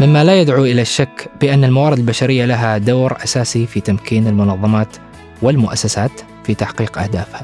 مما 0.00 0.24
لا 0.24 0.40
يدعو 0.40 0.64
إلى 0.64 0.82
الشك 0.82 1.30
بأن 1.40 1.64
الموارد 1.64 1.98
البشرية 1.98 2.44
لها 2.44 2.78
دور 2.78 3.16
أساسي 3.24 3.66
في 3.66 3.80
تمكين 3.80 4.26
المنظمات 4.26 4.96
والمؤسسات 5.42 6.10
في 6.44 6.54
تحقيق 6.54 6.98
أهدافها. 6.98 7.42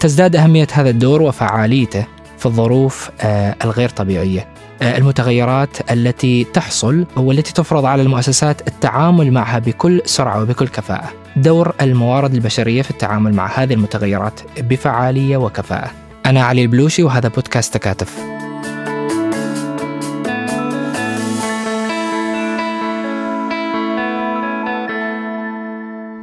تزداد 0.00 0.36
أهمية 0.36 0.66
هذا 0.72 0.90
الدور 0.90 1.22
وفعاليته 1.22 2.06
في 2.38 2.46
الظروف 2.46 3.10
آه، 3.20 3.56
الغير 3.64 3.88
طبيعية. 3.88 4.48
آه، 4.82 4.98
المتغيرات 4.98 5.92
التي 5.92 6.44
تحصل 6.44 7.06
والتي 7.16 7.52
تفرض 7.52 7.84
على 7.84 8.02
المؤسسات 8.02 8.68
التعامل 8.68 9.32
معها 9.32 9.58
بكل 9.58 10.02
سرعة 10.04 10.42
وبكل 10.42 10.68
كفاءة. 10.68 11.10
دور 11.36 11.74
الموارد 11.80 12.34
البشرية 12.34 12.82
في 12.82 12.90
التعامل 12.90 13.34
مع 13.34 13.46
هذه 13.46 13.74
المتغيرات 13.74 14.40
بفعالية 14.58 15.36
وكفاءة. 15.36 15.90
أنا 16.26 16.42
علي 16.44 16.62
البلوشي 16.62 17.02
وهذا 17.02 17.28
بودكاست 17.28 17.74
تكاتف. 17.74 18.43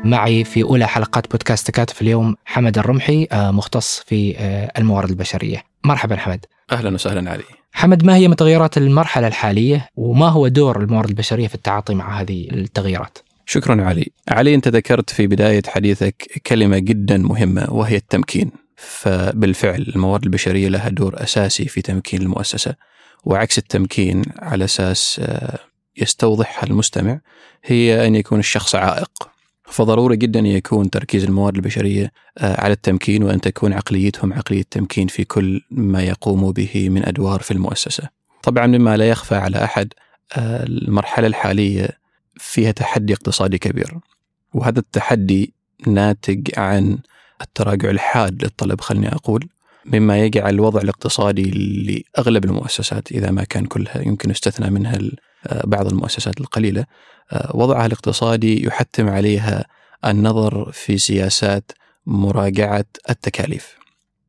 معي 0.03 0.43
في 0.43 0.63
أولى 0.63 0.87
حلقات 0.87 1.31
بودكاست 1.31 1.67
تكاتف 1.67 2.01
اليوم 2.01 2.35
حمد 2.45 2.77
الرمحي 2.77 3.27
آه، 3.31 3.51
مختص 3.51 4.03
في 4.07 4.37
آه، 4.37 4.71
الموارد 4.77 5.09
البشرية. 5.09 5.63
مرحبا 5.83 6.15
حمد. 6.15 6.45
أهلا 6.71 6.93
وسهلا 6.93 7.31
علي. 7.31 7.43
حمد 7.71 8.03
ما 8.03 8.15
هي 8.15 8.27
متغيرات 8.27 8.77
المرحلة 8.77 9.27
الحالية 9.27 9.89
وما 9.95 10.29
هو 10.29 10.47
دور 10.47 10.81
الموارد 10.81 11.09
البشرية 11.09 11.47
في 11.47 11.55
التعاطي 11.55 11.93
مع 11.95 12.21
هذه 12.21 12.47
التغييرات؟ 12.51 13.17
شكرا 13.45 13.83
علي. 13.83 14.11
علي 14.29 14.55
أنت 14.55 14.67
ذكرت 14.67 15.09
في 15.09 15.27
بداية 15.27 15.61
حديثك 15.67 16.41
كلمة 16.47 16.77
جدا 16.77 17.17
مهمة 17.17 17.73
وهي 17.73 17.95
التمكين. 17.95 18.51
فبالفعل 18.75 19.81
الموارد 19.95 20.23
البشرية 20.23 20.67
لها 20.67 20.89
دور 20.89 21.23
أساسي 21.23 21.65
في 21.65 21.81
تمكين 21.81 22.21
المؤسسة. 22.21 22.75
وعكس 23.23 23.57
التمكين 23.57 24.21
على 24.39 24.65
أساس 24.65 25.21
آه، 25.23 25.59
يستوضحها 25.97 26.69
المستمع 26.69 27.19
هي 27.63 28.07
أن 28.07 28.15
يكون 28.15 28.39
الشخص 28.39 28.75
عائق. 28.75 29.31
فضروري 29.71 30.17
جدا 30.17 30.39
يكون 30.39 30.89
تركيز 30.89 31.23
الموارد 31.23 31.55
البشرية 31.55 32.11
آه، 32.37 32.61
على 32.61 32.73
التمكين 32.73 33.23
وأن 33.23 33.41
تكون 33.41 33.73
عقليتهم 33.73 34.33
عقلية 34.33 34.63
تمكين 34.71 35.07
في 35.07 35.23
كل 35.23 35.61
ما 35.71 36.03
يقوموا 36.03 36.51
به 36.51 36.89
من 36.89 37.05
أدوار 37.05 37.39
في 37.41 37.51
المؤسسة. 37.51 38.09
طبعا 38.43 38.67
مما 38.67 38.97
لا 38.97 39.09
يخفى 39.09 39.35
على 39.35 39.63
أحد 39.63 39.93
آه، 40.37 40.63
المرحلة 40.63 41.27
الحالية 41.27 41.89
فيها 42.37 42.71
تحدي 42.71 43.13
اقتصادي 43.13 43.57
كبير. 43.57 43.97
وهذا 44.53 44.79
التحدي 44.79 45.53
ناتج 45.87 46.49
عن 46.57 46.97
التراجع 47.41 47.89
الحاد 47.89 48.43
للطلب 48.43 48.81
خلني 48.81 49.07
أقول 49.07 49.49
مما 49.85 50.19
يجعل 50.19 50.53
الوضع 50.53 50.81
الاقتصادي 50.81 51.51
لأغلب 52.15 52.45
المؤسسات 52.45 53.11
إذا 53.11 53.31
ما 53.31 53.43
كان 53.43 53.65
كلها 53.65 54.07
يمكن 54.07 54.29
استثنى 54.31 54.69
منها 54.69 54.99
آه، 55.47 55.61
بعض 55.65 55.87
المؤسسات 55.87 56.41
القليلة 56.41 56.85
وضعها 57.53 57.85
الاقتصادي 57.85 58.65
يحتم 58.65 59.09
عليها 59.09 59.65
النظر 60.05 60.71
في 60.71 60.97
سياسات 60.97 61.71
مراجعة 62.05 62.85
التكاليف. 63.09 63.75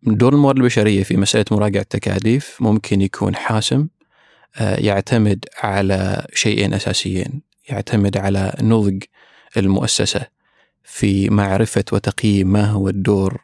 دور 0.02 0.32
الموارد 0.32 0.58
البشرية 0.58 1.02
في 1.02 1.16
مسألة 1.16 1.44
مراجعة 1.50 1.80
التكاليف 1.80 2.56
ممكن 2.60 3.00
يكون 3.00 3.36
حاسم 3.36 3.88
آه، 4.56 4.76
يعتمد 4.76 5.44
على 5.62 6.26
شيئين 6.34 6.74
أساسيين، 6.74 7.42
يعتمد 7.68 8.16
على 8.16 8.54
نضج 8.62 9.02
المؤسسة 9.56 10.26
في 10.84 11.30
معرفة 11.30 11.84
وتقييم 11.92 12.52
ما 12.52 12.64
هو 12.64 12.88
الدور 12.88 13.40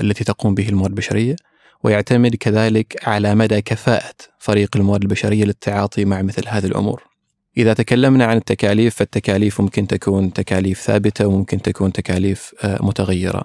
التي 0.00 0.24
تقوم 0.24 0.54
به 0.54 0.68
الموارد 0.68 0.90
البشرية 0.90 1.36
ويعتمد 1.82 2.34
كذلك 2.34 3.08
على 3.08 3.34
مدى 3.34 3.60
كفاءة 3.60 4.14
فريق 4.38 4.76
الموارد 4.76 5.02
البشرية 5.02 5.44
للتعاطي 5.44 6.04
مع 6.04 6.22
مثل 6.22 6.48
هذه 6.48 6.66
الأمور 6.66 7.13
إذا 7.56 7.72
تكلمنا 7.74 8.24
عن 8.24 8.36
التكاليف 8.36 8.94
فالتكاليف 8.94 9.60
ممكن 9.60 9.86
تكون 9.86 10.32
تكاليف 10.32 10.80
ثابتة 10.80 11.26
وممكن 11.26 11.62
تكون 11.62 11.92
تكاليف 11.92 12.54
آه، 12.62 12.78
متغيرة. 12.82 13.44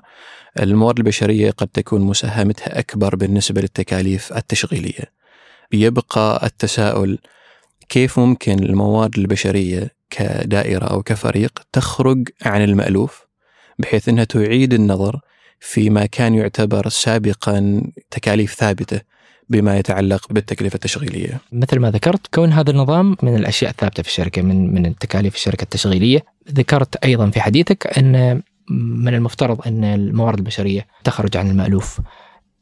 الموارد 0.60 0.98
البشرية 0.98 1.52
قد 1.52 1.68
تكون 1.68 2.02
مساهمتها 2.02 2.80
أكبر 2.80 3.16
بالنسبة 3.16 3.62
للتكاليف 3.62 4.34
التشغيلية. 4.34 5.20
يبقى 5.72 6.46
التساؤل 6.46 7.20
كيف 7.90 8.20
ممكن 8.20 8.64
الموارد 8.64 9.18
البشرية 9.18 9.92
كدائرة 10.10 10.86
أو 10.86 11.04
كفريق 11.04 11.60
تخرج 11.72 12.30
عن 12.42 12.64
المألوف 12.64 13.28
بحيث 13.80 14.10
أنها 14.10 14.24
تعيد 14.24 14.74
النظر 14.74 15.20
فيما 15.60 16.06
كان 16.06 16.34
يعتبر 16.34 16.90
سابقا 16.90 17.84
تكاليف 18.12 18.54
ثابتة؟ 18.54 19.02
بما 19.50 19.78
يتعلق 19.78 20.34
بالتكلفة 20.34 20.76
التشغيلية. 20.76 21.42
مثل 21.52 21.80
ما 21.80 21.92
ذكرت 21.92 22.28
كون 22.34 22.54
هذا 22.54 22.72
النظام 22.72 23.18
من 23.24 23.36
الأشياء 23.36 23.72
الثابتة 23.72 24.04
في 24.04 24.10
الشركة 24.10 24.42
من 24.42 24.74
من 24.74 24.86
التكاليف 24.86 25.36
الشركة 25.36 25.64
التشغيلية، 25.64 26.26
ذكرت 26.52 26.96
أيضا 26.96 27.30
في 27.30 27.42
حديثك 27.42 27.98
أن 27.98 28.42
من 28.70 29.14
المفترض 29.14 29.68
أن 29.68 29.84
الموارد 29.84 30.38
البشرية 30.38 30.88
تخرج 31.04 31.38
عن 31.38 31.50
المألوف. 31.50 32.02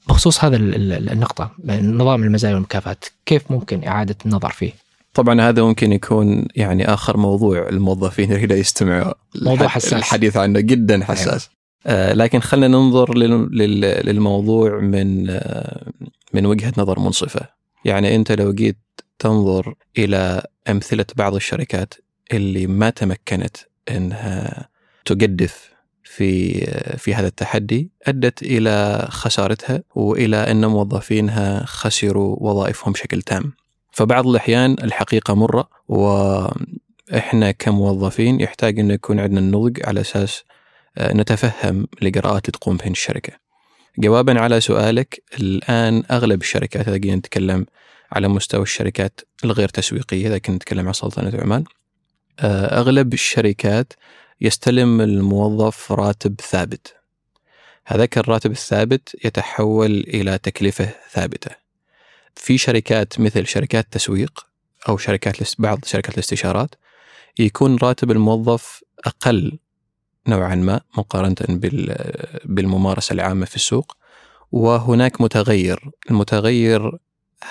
بخصوص 0.07 0.43
هذا 0.43 0.57
النقطة 0.57 1.51
نظام 1.69 2.23
المزايا 2.23 2.53
والمكافآت 2.53 3.05
كيف 3.25 3.51
ممكن 3.51 3.87
إعادة 3.87 4.15
النظر 4.25 4.49
فيه؟ 4.49 4.71
طبعا 5.13 5.41
هذا 5.41 5.63
ممكن 5.63 5.91
يكون 5.93 6.47
يعني 6.55 6.93
آخر 6.93 7.17
موضوع 7.17 7.69
الموظفين 7.69 8.31
يريد 8.31 8.51
يستمعوا 8.51 9.13
موضوع 9.41 9.67
حساس 9.67 9.93
الحديث 9.93 10.37
عنه 10.37 10.59
جدا 10.59 11.03
حساس 11.03 11.45
آه، 11.45 11.56
لكن 12.13 12.39
خلينا 12.39 12.67
ننظر 12.67 13.17
للموضوع 13.17 14.79
من 14.79 15.29
آه، 15.29 15.91
من 16.33 16.45
وجهة 16.45 16.73
نظر 16.77 16.99
منصفة 16.99 17.49
يعني 17.85 18.15
أنت 18.15 18.31
لو 18.31 18.53
جيت 18.53 18.77
تنظر 19.19 19.75
إلى 19.97 20.43
أمثلة 20.69 21.05
بعض 21.15 21.35
الشركات 21.35 21.93
اللي 22.33 22.67
ما 22.67 22.89
تمكنت 22.89 23.57
إنها 23.91 24.69
تجدف 25.05 25.71
في 26.03 26.63
آه، 26.67 26.97
في 26.97 27.15
هذا 27.15 27.27
التحدي 27.27 27.91
أدت 28.07 28.41
إلى 28.43 29.07
خسارتها 29.09 29.83
وإلى 29.95 30.51
أن 30.51 30.65
موظفينها 30.65 31.65
خسروا 31.65 32.35
وظائفهم 32.39 32.93
بشكل 32.93 33.21
تام. 33.21 33.53
فبعض 33.91 34.27
الأحيان 34.27 34.75
الحقيقة 34.83 35.33
مرة 35.33 35.69
وإحنا 35.87 37.51
كموظفين 37.51 38.39
يحتاج 38.39 38.79
أن 38.79 38.91
يكون 38.91 39.19
عندنا 39.19 39.39
النضج 39.39 39.79
على 39.85 40.01
أساس 40.01 40.43
آه، 40.51 40.56
نتفهم 40.99 41.87
الإجراءات 42.01 42.45
اللي 42.45 42.59
تقوم 42.59 42.77
بهن 42.77 42.91
الشركة. 42.91 43.33
جوابا 43.97 44.39
على 44.39 44.61
سؤالك 44.61 45.23
الآن 45.39 46.03
أغلب 46.11 46.41
الشركات 46.41 46.87
إذا 46.87 46.97
جينا 46.97 47.15
نتكلم 47.15 47.65
على 48.11 48.27
مستوى 48.27 48.61
الشركات 48.61 49.21
الغير 49.43 49.69
تسويقية 49.69 50.27
إذا 50.27 50.37
كنا 50.37 50.55
نتكلم 50.55 50.87
عن 50.87 50.93
سلطنة 50.93 51.41
عمان 51.41 51.63
آه، 52.39 52.79
أغلب 52.79 53.13
الشركات 53.13 53.93
يستلم 54.41 55.01
الموظف 55.01 55.91
راتب 55.91 56.35
ثابت. 56.41 56.95
هذاك 57.85 58.17
الراتب 58.17 58.51
الثابت 58.51 59.25
يتحول 59.25 59.91
إلى 59.91 60.37
تكلفة 60.37 60.89
ثابتة. 61.11 61.51
في 62.35 62.57
شركات 62.57 63.19
مثل 63.19 63.47
شركات 63.47 63.87
تسويق 63.91 64.45
أو 64.89 64.97
شركات 64.97 65.35
بعض 65.59 65.85
شركات 65.85 66.13
الاستشارات 66.13 66.75
يكون 67.39 67.77
راتب 67.77 68.11
الموظف 68.11 68.83
أقل 69.05 69.59
نوعا 70.27 70.55
ما 70.55 70.81
مقارنة 70.97 71.35
بالممارسة 72.45 73.13
العامة 73.13 73.45
في 73.45 73.55
السوق 73.55 73.97
وهناك 74.51 75.21
متغير. 75.21 75.89
المتغير 76.09 76.97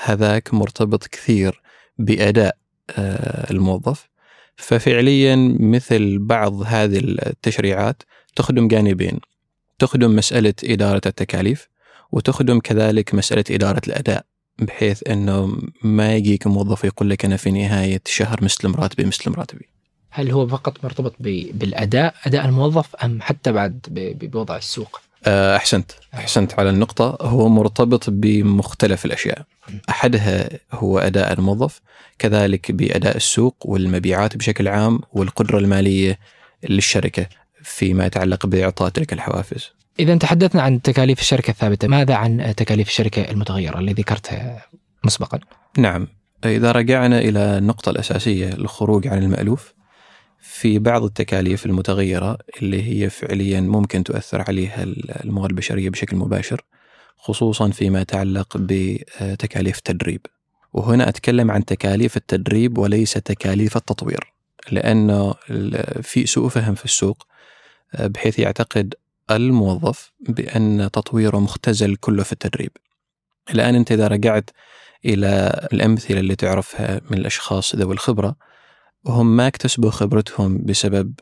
هذاك 0.04 0.54
مرتبط 0.54 1.06
كثير 1.06 1.60
بأداء 1.98 2.56
آه، 2.90 3.50
الموظف. 3.50 4.08
ففعليا 4.56 5.56
مثل 5.60 6.18
بعض 6.18 6.62
هذه 6.62 6.98
التشريعات 6.98 8.02
تخدم 8.36 8.68
جانبين. 8.68 9.20
تخدم 9.78 10.16
مسألة 10.16 10.54
إدارة 10.64 11.00
التكاليف 11.06 11.68
وتخدم 12.12 12.60
كذلك 12.60 13.14
مسألة 13.14 13.44
إدارة 13.50 13.82
الأداء 13.86 14.24
بحيث 14.58 15.02
أنه 15.10 15.58
ما 15.82 16.14
يجيك 16.14 16.46
موظف 16.46 16.84
يقول 16.84 17.10
لك 17.10 17.24
أنا 17.24 17.36
في 17.36 17.50
نهاية 17.50 18.00
الشهر 18.06 18.44
مستلم 18.44 18.74
راتبي 18.74 19.04
مستلم 19.04 19.34
راتبي 19.34 19.68
هل 20.16 20.30
هو 20.30 20.46
فقط 20.46 20.84
مرتبط 20.84 21.14
بالأداء 21.20 22.14
أداء 22.24 22.44
الموظف 22.44 22.96
أم 22.96 23.22
حتى 23.22 23.52
بعد 23.52 23.80
بوضع 24.22 24.56
السوق؟ 24.56 25.00
آه، 25.26 25.56
أحسنت. 25.56 25.90
أحسنت 26.14 26.60
على 26.60 26.70
النقطة. 26.70 27.18
هو 27.20 27.48
مرتبط 27.48 28.10
بمختلف 28.10 29.04
الأشياء. 29.04 29.42
أحدها 29.90 30.48
هو 30.72 30.98
أداء 30.98 31.32
الموظف 31.32 31.80
كذلك 32.18 32.72
بأداء 32.72 33.16
السوق 33.16 33.56
والمبيعات 33.64 34.36
بشكل 34.36 34.68
عام 34.68 35.00
والقدرة 35.12 35.58
المالية 35.58 36.18
للشركة 36.68 37.26
فيما 37.62 38.06
يتعلق 38.06 38.46
بإعطاء 38.46 38.88
تلك 38.88 39.12
الحوافز. 39.12 39.70
إذا 40.00 40.16
تحدثنا 40.16 40.62
عن 40.62 40.82
تكاليف 40.82 41.20
الشركة 41.20 41.50
الثابتة 41.50 41.88
ماذا 41.88 42.14
عن 42.14 42.54
تكاليف 42.56 42.88
الشركة 42.88 43.30
المتغيرة 43.30 43.78
اللي 43.78 43.92
ذكرتها 43.92 44.66
مسبقا؟ 45.04 45.40
نعم. 45.78 46.08
إذا 46.44 46.72
رجعنا 46.72 47.18
إلى 47.18 47.58
النقطة 47.58 47.90
الأساسية 47.90 48.54
للخروج 48.54 49.06
عن 49.08 49.22
المألوف 49.22 49.76
في 50.48 50.78
بعض 50.78 51.04
التكاليف 51.04 51.66
المتغيرة 51.66 52.38
اللي 52.62 52.82
هي 52.82 53.10
فعليا 53.10 53.60
ممكن 53.60 54.04
تؤثر 54.04 54.44
عليها 54.48 54.82
الموارد 55.24 55.50
البشرية 55.50 55.90
بشكل 55.90 56.16
مباشر 56.16 56.64
خصوصا 57.16 57.70
فيما 57.70 58.00
يتعلق 58.00 58.56
بتكاليف 58.56 59.78
التدريب. 59.78 60.20
وهنا 60.72 61.08
أتكلم 61.08 61.50
عن 61.50 61.64
تكاليف 61.64 62.16
التدريب 62.16 62.78
وليس 62.78 63.12
تكاليف 63.12 63.76
التطوير 63.76 64.32
لأنه 64.70 65.34
في 66.02 66.26
سوء 66.26 66.48
فهم 66.48 66.74
في 66.74 66.84
السوق 66.84 67.26
بحيث 67.98 68.38
يعتقد 68.38 68.94
الموظف 69.30 70.12
بأن 70.28 70.90
تطويره 70.92 71.38
مختزل 71.38 71.96
كله 71.96 72.22
في 72.22 72.32
التدريب. 72.32 72.70
الآن 73.50 73.74
أنت 73.74 73.92
إذا 73.92 74.08
رجعت 74.08 74.50
إلى 75.04 75.60
الأمثلة 75.72 76.20
اللي 76.20 76.36
تعرفها 76.36 77.00
من 77.10 77.18
الأشخاص 77.18 77.76
ذوي 77.76 77.94
الخبرة 77.94 78.36
وهم 79.06 79.36
ما 79.36 79.46
اكتسبوا 79.46 79.90
خبرتهم 79.90 80.58
بسبب 80.64 81.12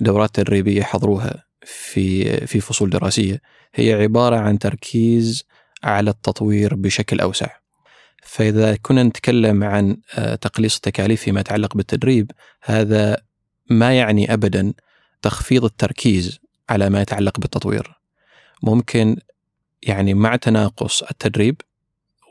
دورات 0.00 0.34
تدريبية 0.34 0.82
حضروها 0.82 1.44
في 1.64 2.36
في 2.46 2.60
فصول 2.60 2.90
دراسية. 2.90 3.40
هي 3.74 3.92
عبارة 3.92 4.36
عن 4.36 4.58
تركيز 4.58 5.44
على 5.84 6.10
التطوير 6.10 6.74
بشكل 6.74 7.20
أوسع. 7.20 7.48
فإذا 8.22 8.76
كنا 8.76 9.02
نتكلم 9.02 9.64
عن 9.64 9.96
آه، 10.14 10.34
تقليص 10.34 10.74
التكاليف 10.74 11.22
فيما 11.22 11.40
يتعلق 11.40 11.76
بالتدريب 11.76 12.30
هذا 12.62 13.16
ما 13.70 13.92
يعني 13.92 14.32
أبدا 14.32 14.72
تخفيض 15.22 15.64
التركيز 15.64 16.38
على 16.70 16.90
ما 16.90 17.02
يتعلق 17.02 17.40
بالتطوير. 17.40 18.00
ممكن 18.62 19.16
يعني 19.82 20.14
مع 20.14 20.36
تناقص 20.36 21.02
التدريب 21.02 21.60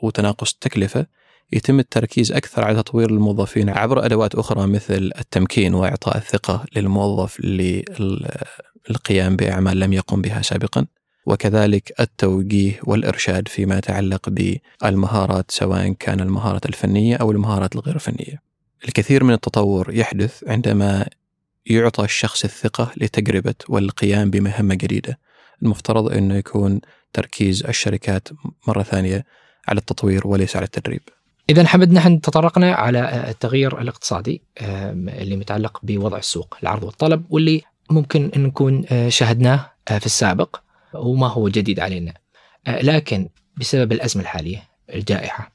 وتناقص 0.02 0.52
التكلفة 0.52 1.06
يتم 1.52 1.78
التركيز 1.78 2.32
أكثر 2.32 2.64
على 2.64 2.76
تطوير 2.76 3.10
الموظفين 3.10 3.70
عبر 3.70 4.04
أدوات 4.06 4.34
أخرى 4.34 4.66
مثل 4.66 5.10
التمكين 5.18 5.74
وإعطاء 5.74 6.16
الثقة 6.16 6.64
للموظف 6.76 7.40
للقيام 8.88 9.36
بأعمال 9.36 9.80
لم 9.80 9.92
يقم 9.92 10.22
بها 10.22 10.42
سابقا 10.42 10.86
وكذلك 11.26 12.00
التوجيه 12.00 12.80
والإرشاد 12.84 13.48
فيما 13.48 13.78
يتعلق 13.78 14.28
بالمهارات 14.28 15.50
سواء 15.50 15.92
كان 15.92 16.20
المهارات 16.20 16.66
الفنية 16.66 17.16
أو 17.16 17.30
المهارات 17.30 17.76
الغير 17.76 17.98
فنية. 17.98 18.42
الكثير 18.84 19.24
من 19.24 19.34
التطور 19.34 19.94
يحدث 19.94 20.44
عندما 20.48 21.06
يعطى 21.66 22.04
الشخص 22.04 22.44
الثقة 22.44 22.92
لتجربة 22.96 23.54
والقيام 23.68 24.30
بمهمة 24.30 24.74
جديدة. 24.74 25.18
المفترض 25.62 26.12
أنه 26.12 26.34
يكون 26.36 26.80
تركيز 27.12 27.64
الشركات 27.64 28.28
مرة 28.68 28.82
ثانية 28.82 29.24
على 29.68 29.78
التطوير 29.78 30.26
وليس 30.26 30.56
على 30.56 30.64
التدريب. 30.64 31.02
إذا 31.50 31.66
حمد 31.66 31.92
نحن 31.92 32.20
تطرقنا 32.20 32.72
على 32.72 33.30
التغيير 33.30 33.80
الاقتصادي 33.80 34.42
اللي 34.60 35.36
متعلق 35.36 35.80
بوضع 35.82 36.18
السوق 36.18 36.56
العرض 36.62 36.82
والطلب 36.82 37.24
واللي 37.30 37.62
ممكن 37.90 38.30
أن 38.36 38.42
نكون 38.42 38.84
آه، 38.90 39.08
شاهدناه 39.08 39.70
آه، 39.88 39.98
في 39.98 40.06
السابق 40.06 40.56
وما 40.94 41.26
هو 41.26 41.48
جديد 41.48 41.80
علينا 41.80 42.14
آه، 42.66 42.82
لكن 42.82 43.28
بسبب 43.56 43.92
الأزمة 43.92 44.22
الحالية 44.22 44.62
الجائحة 44.94 45.52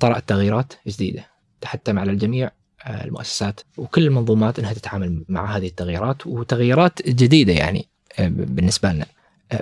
طرأت 0.00 0.28
تغييرات 0.28 0.72
جديدة 0.86 1.26
تحتم 1.60 1.98
على 1.98 2.12
الجميع 2.12 2.50
المؤسسات 2.86 3.60
وكل 3.76 4.06
المنظومات 4.06 4.58
إنها 4.58 4.72
تتعامل 4.72 5.24
مع 5.28 5.56
هذه 5.56 5.66
التغييرات 5.66 6.26
وتغييرات 6.26 7.08
جديدة 7.08 7.52
يعني 7.52 7.88
بالنسبة 8.18 8.92
لنا. 8.92 9.06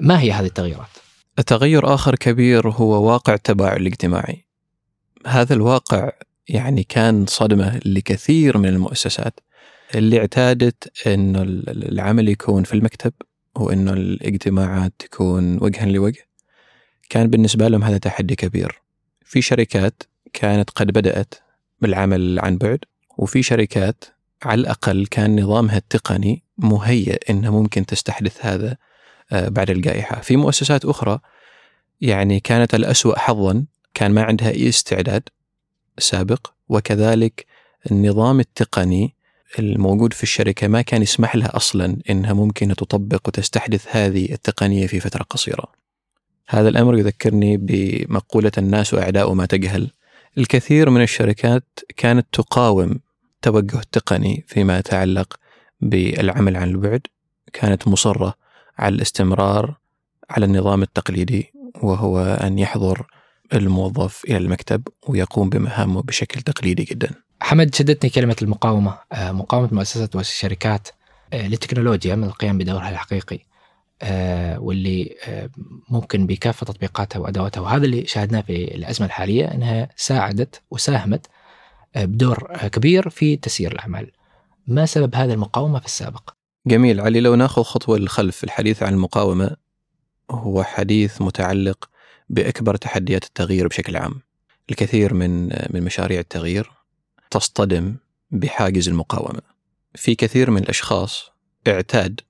ما 0.00 0.20
هي 0.20 0.32
هذه 0.32 0.46
التغييرات؟ 0.46 0.88
تغير 1.46 1.94
آخر 1.94 2.14
كبير 2.14 2.70
هو 2.70 3.12
واقع 3.12 3.34
التباعد 3.34 3.80
الاجتماعي. 3.80 4.44
هذا 5.26 5.54
الواقع 5.54 6.10
يعني 6.48 6.84
كان 6.84 7.26
صدمة 7.26 7.80
لكثير 7.84 8.58
من 8.58 8.68
المؤسسات 8.68 9.40
اللي 9.94 10.18
اعتادت 10.18 11.06
انه 11.06 11.42
العمل 11.42 12.28
يكون 12.28 12.64
في 12.64 12.74
المكتب 12.74 13.12
وانه 13.56 13.92
الاجتماعات 13.92 14.92
تكون 14.98 15.58
وجها 15.62 15.86
لوجه. 15.86 16.26
كان 17.10 17.30
بالنسبة 17.30 17.68
لهم 17.68 17.84
هذا 17.84 17.98
تحدي 17.98 18.36
كبير. 18.36 18.82
في 19.24 19.42
شركات 19.42 20.02
كانت 20.32 20.70
قد 20.70 20.86
بدأت 20.86 21.34
بالعمل 21.80 22.38
عن 22.40 22.58
بعد 22.58 22.78
وفي 23.18 23.42
شركات 23.42 24.04
على 24.42 24.60
الأقل 24.60 25.06
كان 25.06 25.40
نظامها 25.40 25.76
التقني 25.76 26.42
مهيئ 26.58 27.30
أنها 27.30 27.50
ممكن 27.50 27.86
تستحدث 27.86 28.46
هذا 28.46 28.76
آه، 29.32 29.48
بعد 29.48 29.70
الجائحة 29.70 30.20
في 30.20 30.36
مؤسسات 30.36 30.84
أخرى 30.84 31.18
يعني 32.00 32.40
كانت 32.40 32.74
الأسوأ 32.74 33.18
حظا 33.18 33.64
كان 33.94 34.12
ما 34.12 34.22
عندها 34.22 34.50
أي 34.50 34.68
استعداد 34.68 35.28
سابق 35.98 36.46
وكذلك 36.68 37.46
النظام 37.90 38.40
التقني 38.40 39.14
الموجود 39.58 40.12
في 40.12 40.22
الشركة 40.22 40.68
ما 40.68 40.82
كان 40.82 41.02
يسمح 41.02 41.36
لها 41.36 41.56
أصلا 41.56 41.96
أنها 42.10 42.32
ممكن 42.32 42.68
تطبق 42.68 43.28
وتستحدث 43.28 43.86
هذه 43.96 44.32
التقنية 44.32 44.86
في 44.86 45.00
فترة 45.00 45.22
قصيرة. 45.22 45.72
هذا 46.48 46.68
الأمر 46.68 46.98
يذكرني 46.98 47.56
بمقولة 47.56 48.52
الناس 48.58 48.94
أعداء 48.94 49.32
ما 49.32 49.46
تجهل. 49.46 49.90
الكثير 50.38 50.90
من 50.90 51.02
الشركات 51.02 51.64
كانت 51.96 52.26
تقاوم 52.32 53.00
التوجه 53.34 53.78
التقني 53.78 54.44
فيما 54.48 54.78
يتعلق 54.78 55.36
بالعمل 55.80 56.56
عن 56.56 56.70
البعد 56.70 57.06
كانت 57.52 57.88
مصرة 57.88 58.34
على 58.78 58.94
الاستمرار 58.94 59.76
على 60.30 60.46
النظام 60.46 60.82
التقليدي 60.82 61.52
وهو 61.82 62.20
أن 62.20 62.58
يحضر 62.58 63.06
الموظف 63.54 64.24
إلى 64.24 64.36
المكتب 64.36 64.88
ويقوم 65.08 65.50
بمهامه 65.50 66.02
بشكل 66.02 66.40
تقليدي 66.40 66.84
جدا. 66.84 67.10
حمد 67.40 67.74
شدتني 67.74 68.10
كلمة 68.10 68.36
المقاومة. 68.42 68.98
آه، 69.12 69.32
مقاومة 69.32 69.68
المؤسسات 69.68 70.16
والشركات 70.16 70.88
آه، 71.32 71.48
للتكنولوجيا 71.48 72.14
من 72.14 72.24
القيام 72.24 72.58
بدورها 72.58 72.90
الحقيقي 72.90 73.38
آه، 74.02 74.60
واللي 74.60 75.14
ممكن 75.90 76.26
بكافة 76.26 76.66
تطبيقاتها 76.66 77.20
وأدواتها. 77.20 77.60
وهذا 77.60 77.84
اللي 77.84 78.06
شاهدناه 78.06 78.40
في 78.40 78.74
الأزمة 78.74 79.06
الحالية 79.06 79.44
أنها 79.44 79.88
ساعدت 79.96 80.62
وساهمت 80.70 81.26
بدور 81.96 82.68
كبير 82.72 83.08
في 83.08 83.36
تسيير 83.36 83.72
الأعمال. 83.72 84.10
ما 84.66 84.86
سبب 84.86 85.14
هذه 85.14 85.32
المقاومة 85.32 85.78
في 85.78 85.86
السابق؟ 85.86 86.30
جميل. 86.66 87.00
علي 87.00 87.20
لو 87.20 87.34
ناخذ 87.34 87.62
خطوة 87.62 87.98
للخلف 87.98 88.44
الحديث 88.44 88.82
عن 88.82 88.92
المقاومة 88.92 89.56
هو 90.30 90.62
حديث 90.62 91.22
متعلق 91.22 91.88
بأكبر 92.32 92.76
تحديات 92.76 93.24
التغيير 93.24 93.68
بشكل 93.68 93.96
عام. 93.96 94.20
الكثير 94.70 95.14
من 95.14 95.44
من 95.70 95.82
مشاريع 95.82 96.20
التغيير 96.20 96.70
تصطدم 97.30 97.96
بحاجز 98.30 98.88
المقاومة. 98.88 99.40
في 99.94 100.14
كثير 100.14 100.50
من 100.50 100.62
الأشخاص 100.62 101.30
اعتاد 101.68 102.20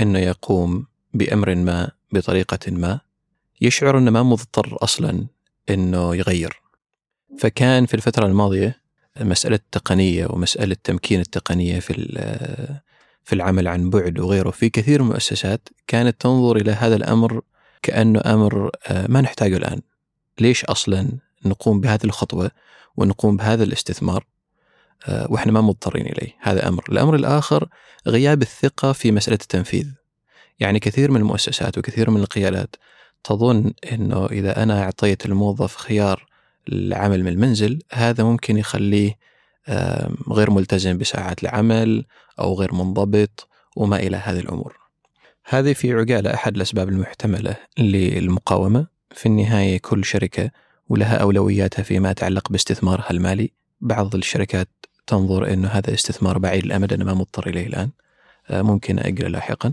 أنه 0.00 0.18
يقوم 0.18 0.86
بأمر 1.14 1.54
ما 1.54 1.90
بطريقة 2.12 2.70
ما 2.72 3.00
يشعر 3.60 3.98
أنه 3.98 4.10
ما 4.10 4.22
مضطر 4.22 4.76
أصلا 4.82 5.26
أنه 5.70 6.16
يغير. 6.16 6.60
فكان 7.38 7.86
في 7.86 7.94
الفترة 7.94 8.26
الماضية 8.26 8.80
مسألة 9.20 9.56
التقنية 9.56 10.26
ومسألة 10.26 10.76
تمكين 10.84 11.20
التقنية 11.20 11.80
في 11.80 11.92
في 13.24 13.32
العمل 13.32 13.68
عن 13.68 13.90
بعد 13.90 14.18
وغيره 14.18 14.50
في 14.50 14.70
كثير 14.70 15.02
من 15.02 15.08
المؤسسات 15.08 15.68
كانت 15.86 16.20
تنظر 16.20 16.56
إلى 16.56 16.72
هذا 16.72 16.96
الأمر 16.96 17.40
كأنه 17.82 18.20
أمر 18.26 18.70
آه، 18.86 19.06
ما 19.06 19.20
نحتاجه 19.20 19.56
الآن. 19.56 19.80
ليش 20.40 20.64
أصلا 20.64 21.08
نقوم 21.44 21.80
بهذه 21.80 22.04
الخطوة 22.04 22.50
ونقوم 22.96 23.36
بهذا 23.36 23.64
الاستثمار؟ 23.64 24.24
آه، 25.06 25.26
وإحنا 25.30 25.52
ما 25.52 25.60
مضطرين 25.60 26.06
إليه. 26.06 26.36
هذا 26.40 26.68
أمر. 26.68 26.84
الأمر 26.88 27.14
الآخر 27.14 27.68
غياب 28.06 28.42
الثقة 28.42 28.92
في 28.92 29.12
مسألة 29.12 29.38
التنفيذ. 29.42 29.86
يعني 30.58 30.78
كثير 30.78 31.10
من 31.10 31.20
المؤسسات 31.20 31.78
وكثير 31.78 32.10
من 32.10 32.20
القيادات 32.20 32.76
تظن 33.24 33.72
أنه 33.92 34.26
إذا 34.26 34.62
أنا 34.62 34.82
أعطيت 34.82 35.26
الموظف 35.26 35.76
خيار 35.76 36.26
العمل 36.68 37.24
من 37.24 37.28
المنزل 37.28 37.82
هذا 37.92 38.24
ممكن 38.24 38.56
يخليه 38.56 39.18
غير 40.30 40.50
ملتزم 40.50 40.98
بساعات 40.98 41.42
العمل 41.42 42.04
أو 42.38 42.54
غير 42.54 42.74
منضبط 42.74 43.48
وما 43.76 43.96
إلى 43.96 44.16
هذه 44.16 44.40
الأمور. 44.40 44.76
هذه 45.52 45.72
في 45.72 45.92
عجالة 45.92 46.34
أحد 46.34 46.56
الأسباب 46.56 46.88
المحتملة 46.88 47.56
للمقاومة. 47.78 48.86
في 49.14 49.26
النهاية 49.26 49.78
كل 49.78 50.04
شركة 50.04 50.50
ولها 50.88 51.16
أولوياتها 51.16 51.82
فيما 51.82 52.10
يتعلق 52.10 52.52
باستثمارها 52.52 53.10
المالي. 53.10 53.50
بعض 53.80 54.14
الشركات 54.14 54.68
تنظر 55.06 55.52
أنه 55.52 55.68
هذا 55.68 55.94
استثمار 55.94 56.38
بعيد 56.38 56.64
الأمد 56.64 56.92
أنا 56.92 57.04
ما 57.04 57.14
مضطر 57.14 57.48
إليه 57.48 57.66
الآن. 57.66 57.90
آه، 58.50 58.62
ممكن 58.62 58.98
أجله 58.98 59.28
لاحقا. 59.28 59.72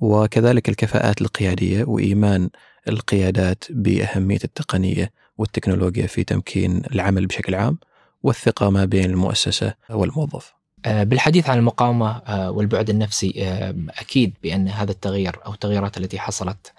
وكذلك 0.00 0.68
الكفاءات 0.68 1.20
القيادية 1.20 1.84
وإيمان 1.84 2.50
القيادات 2.88 3.64
بأهمية 3.70 4.40
التقنية 4.44 5.12
والتكنولوجيا 5.38 6.06
في 6.06 6.24
تمكين 6.24 6.82
العمل 6.94 7.26
بشكل 7.26 7.54
عام 7.54 7.78
والثقة 8.22 8.70
ما 8.70 8.84
بين 8.84 9.04
المؤسسة 9.04 9.74
والموظف. 9.90 10.57
بالحديث 10.86 11.50
عن 11.50 11.58
المقاومة 11.58 12.16
آه، 12.16 12.50
والبعد 12.50 12.90
النفسي 12.90 13.34
آه، 13.38 13.74
أكيد 13.98 14.34
بأن 14.42 14.68
هذا 14.68 14.90
التغيير 14.90 15.36
أو 15.46 15.52
التغييرات 15.52 15.98
التي 15.98 16.18
حصلت 16.18 16.72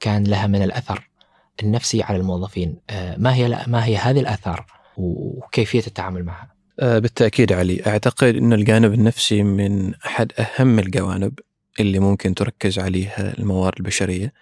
كان 0.00 0.24
لها 0.24 0.46
من 0.46 0.62
الأثر 0.62 1.08
النفسي 1.62 2.02
على 2.02 2.18
الموظفين. 2.18 2.76
ما 3.16 3.34
هي 3.34 3.64
ما 3.66 3.84
هي 3.84 3.96
هذه 3.96 4.20
الآثار 4.20 4.66
وكيفية 4.96 5.82
التعامل 5.86 6.24
معها؟ 6.24 6.54
بالتأكيد 6.78 7.52
علي 7.52 7.86
أعتقد 7.86 8.36
أن 8.36 8.52
الجانب 8.52 8.92
النفسي 8.92 9.42
من 9.42 9.94
أحد 9.94 10.32
أهم 10.38 10.78
الجوانب 10.78 11.38
اللي 11.80 11.98
ممكن 11.98 12.34
تركز 12.34 12.78
عليها 12.78 13.38
الموارد 13.38 13.78
البشرية 13.78 14.32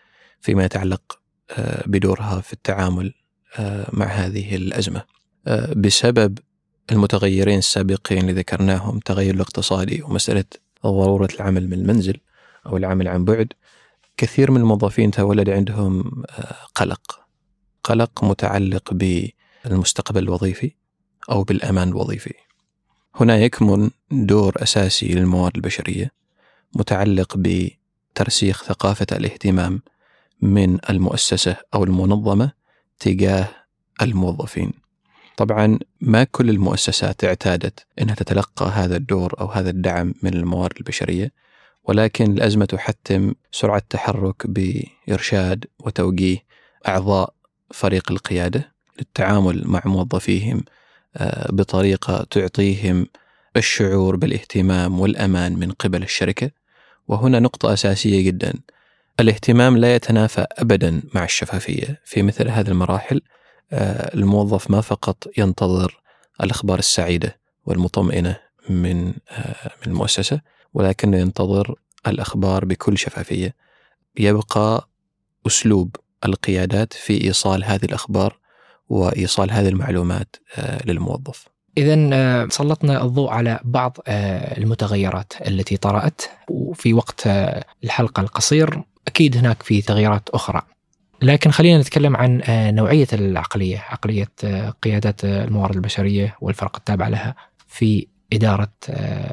فيما 0.41 0.65
يتعلق 0.65 1.21
بدورها 1.87 2.41
في 2.41 2.53
التعامل 2.53 3.15
آه، 3.59 3.87
مع 3.93 4.07
هذه 4.07 4.57
الأزمة. 4.57 5.03
آه، 5.47 5.73
بسبب 5.77 6.39
المتغيرين 6.93 7.59
السابقين 7.59 8.19
اللي 8.19 8.33
ذكرناهم 8.33 8.99
تغير 8.99 9.35
الاقتصادي 9.35 10.03
ومسألة 10.03 10.45
ضرورة 10.87 11.29
العمل 11.35 11.67
من 11.67 11.73
المنزل 11.73 12.17
أو 12.67 12.77
العمل 12.77 13.09
عن 13.09 13.25
بعد. 13.25 13.53
كثير 14.17 14.51
من 14.51 14.61
الموظفين 14.61 15.11
تولد 15.11 15.51
عندهم 15.51 16.25
آه، 16.31 16.57
قلق. 16.75 17.21
قلق 17.85 18.25
متعلق 18.25 18.95
بالمستقبل 19.65 20.23
الوظيفي 20.23 20.73
أو 21.31 21.43
بالأمان 21.43 21.89
الوظيفي. 21.89 22.35
هنا 23.15 23.39
يكمن 23.39 23.91
دور 24.11 24.55
أساسي 24.63 25.09
للموارد 25.09 25.57
البشرية 25.57 26.11
متعلق 26.75 27.37
بترسيخ 27.37 28.65
ثقافة 28.65 29.07
الاهتمام 29.13 29.83
من 30.43 30.79
المؤسسة 30.91 31.57
أو 31.75 31.85
المنظمة 31.85 32.53
تجاه 32.99 33.49
الموظفين. 34.03 34.73
طبعا 35.37 35.79
ما 36.01 36.25
كل 36.25 36.51
المؤسسات 36.51 37.25
اعتادت 37.25 37.87
إنها 38.01 38.15
تتلقى 38.15 38.67
هذا 38.67 38.97
الدور 38.97 39.35
أو 39.41 39.47
هذا 39.47 39.71
الدعم 39.71 40.15
من 40.23 40.35
الموارد 40.35 40.77
البشرية 40.77 41.33
ولكن 41.85 42.33
الأزمة 42.33 42.65
تحتم 42.65 43.35
سرعة 43.53 43.83
تحرك 43.91 44.47
بإرشاد 44.47 45.65
وتوجيه 45.79 46.39
أعضاء 46.89 47.35
فريق 47.71 48.13
القيادة 48.13 48.73
للتعامل 48.99 49.63
مع 49.67 49.83
موظفيهم 49.85 50.65
آه، 51.17 51.53
بطريقة 51.53 52.27
تعطيهم 52.31 53.07
الشعور 53.57 54.17
بالاهتمام 54.17 55.01
والأمان 55.01 55.59
من 55.59 55.71
قبل 55.73 56.03
الشركة. 56.03 56.51
وهنا 57.09 57.41
نقطة 57.41 57.73
أساسية 57.73 58.27
جدا 58.27 58.53
الاهتمام 59.21 59.77
لا 59.77 59.95
يتنافى 59.95 60.47
ابدا 60.59 61.03
مع 61.15 61.25
الشفافية 61.25 62.01
في 62.05 62.23
مثل 62.23 62.49
هذه 62.49 62.69
المراحل. 62.69 63.21
الموظف 63.73 64.71
ما 64.71 64.81
فقط 64.81 65.27
ينتظر 65.39 66.01
الأخبار 66.43 66.79
السعيدة 66.79 67.41
والمطمئنة 67.67 68.37
من 68.69 69.07
آه، 69.31 69.71
من 69.81 69.87
المؤسسة 69.87 70.41
ولكنه 70.75 71.17
ينتظر 71.17 71.75
الأخبار 72.07 72.65
بكل 72.65 72.99
شفافية 72.99 73.55
يبقى 74.19 74.89
أسلوب 75.47 75.97
القيادات 76.25 76.93
في 76.93 77.25
إيصال 77.25 77.65
هذه 77.65 77.85
الأخبار 77.85 78.39
وإيصال 78.89 79.51
هذه 79.51 79.69
المعلومات 79.69 80.37
آه، 80.59 80.87
للموظف. 80.87 81.49
اذا 81.79 82.49
سلطنا 82.49 83.05
الضوء 83.05 83.31
على 83.31 83.61
بعض 83.65 83.97
المتغيرات 84.09 85.33
التي 85.47 85.77
طرأت 85.77 86.23
وفي 86.49 86.93
وقت 86.93 87.27
الحلقة 87.85 88.21
القصير 88.21 88.83
أكيد 89.09 89.37
هناك 89.37 89.63
في 89.63 89.83
تغييرات 89.83 90.29
أخرى. 90.29 90.63
لكن 91.23 91.51
خلينا 91.51 91.81
نتكلم 91.81 92.17
عن 92.17 92.43
آه، 92.43 92.71
نوعية 92.71 93.07
العقلية 93.13 93.79
عقلية 93.79 94.33
آه، 94.45 94.71
قيادات 94.71 95.25
آه، 95.25 95.45
الموارد 95.45 95.75
البشرية 95.75 96.37
والفرق 96.41 96.77
التابعة 96.77 97.09
لها 97.09 97.35
في 97.69 98.07
إدارة 98.33 98.73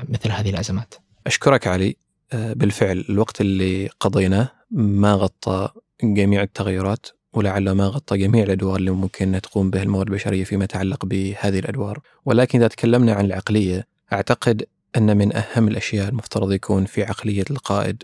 مثل 0.10 0.32
هذه 0.32 0.50
الأزمات. 0.50 0.94
أشكرك 1.28 1.68
علي 1.68 1.96
بالفعل 2.34 3.06
الوقت 3.10 3.42
اللي 3.42 3.90
قضيناه 4.00 4.52
ما 4.72 5.14
غطى 5.14 5.70
جميع 6.04 6.42
التغيرات 6.42 7.08
ولعله 7.34 7.74
ما 7.74 7.88
غطى 7.88 8.18
جميع 8.18 8.44
الأدوار 8.44 8.76
اللي 8.76 8.92
ممكن 8.92 9.40
تقوم 9.44 9.70
بها 9.70 9.84
الموارد 9.84 10.10
البشرية 10.10 10.44
فيما 10.44 10.64
يتعلق 10.64 11.06
بهذه 11.06 11.60
الأدوار، 11.60 12.00
ولكن 12.26 12.60
إذا 12.60 12.68
تكلمنا 12.68 13.14
عن 13.14 13.26
العقلية 13.26 13.88
أعتقد 14.14 14.66
أن 14.98 15.18
من 15.18 15.36
أهم 15.36 15.68
الأشياء 15.68 16.10
المفترض 16.10 16.52
يكون 16.52 16.86
في 16.86 17.04
عقلية 17.04 17.46
القائد 17.52 18.04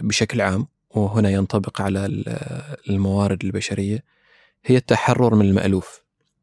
بشكل 0.00 0.40
عام 0.40 0.66
وهنا 0.94 1.30
ينطبق 1.30 1.82
على 1.82 2.24
الموارد 2.88 3.44
البشرية 3.44 4.04
هي 4.64 4.76
التحرر 4.76 5.34
من 5.34 5.46
المألوف. 5.46 6.02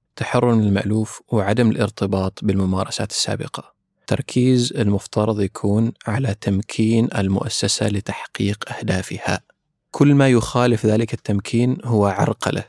التحرر 0.09 0.55
من 0.55 0.63
المألوف 0.63 1.21
وعدم 1.27 1.69
الارتباط 1.69 2.39
بالممارسات 2.41 3.11
السابقة. 3.11 3.73
تركيز 4.07 4.73
المفترض 4.73 5.41
يكون 5.41 5.91
على 6.07 6.35
تمكين 6.41 7.09
المؤسسة 7.17 7.87
لتحقيق 7.87 8.71
أهدافها. 8.71 9.39
كل 9.91 10.15
ما 10.15 10.29
يخالف 10.29 10.85
ذلك 10.85 11.13
التمكين 11.13 11.77
هو 11.83 12.05
عرقلة 12.05 12.63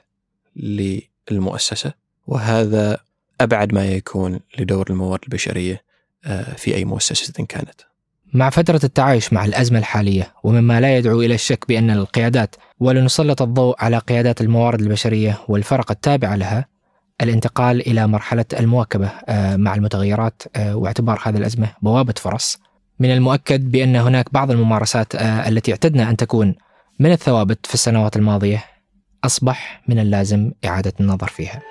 للمؤسسة 1.30 1.92
وهذا 2.26 3.00
أبعد 3.40 3.74
ما 3.74 3.86
يكون 3.86 4.40
لدور 4.58 4.90
الموارد 4.90 5.22
البشرية 5.24 5.82
آه، 6.24 6.54
في 6.54 6.74
أي 6.74 6.84
مؤسسة 6.84 7.44
كانت. 7.44 7.80
مع 8.34 8.50
فترة 8.50 8.80
التعايش 8.84 9.32
مع 9.32 9.44
الأزمة 9.44 9.78
الحالية 9.78 10.32
ومما 10.44 10.80
لا 10.80 10.96
يدعو 10.96 11.22
إلى 11.22 11.34
الشك 11.34 11.64
بأن 11.68 11.90
القيادات 11.90 12.56
ولنسلط 12.80 13.42
الضوء 13.42 13.76
على 13.78 13.98
قيادات 13.98 14.40
الموارد 14.40 14.80
البشرية 14.80 15.38
والفرق 15.48 15.90
التابعة 15.90 16.36
لها 16.36 16.66
الانتقال 17.22 17.88
إلى 17.88 18.06
مرحلة 18.06 18.44
المواكبة 18.60 19.10
آه، 19.28 19.56
مع 19.56 19.74
المتغيرات 19.74 20.42
آه، 20.56 20.76
واعتبار 20.76 21.20
هذه 21.24 21.36
الأزمة 21.36 21.68
بوابة 21.82 22.14
فرص 22.16 22.58
من 23.00 23.10
المؤكد 23.10 23.70
بأن 23.70 23.96
هناك 23.96 24.32
بعض 24.32 24.50
الممارسات 24.50 25.14
آه، 25.14 25.48
التي 25.48 25.70
اعتدنا 25.70 26.10
أن 26.10 26.16
تكون 26.16 26.54
من 26.98 27.12
الثوابت 27.12 27.66
في 27.66 27.74
السنوات 27.74 28.16
الماضية 28.16 28.64
أصبح 29.24 29.82
من 29.88 29.98
اللازم 29.98 30.52
إعادة 30.64 30.92
النظر 31.00 31.28
فيها. 31.28 31.62